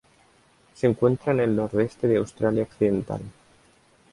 [0.73, 3.21] Se encuentra en el nordeste de Australia Occidental.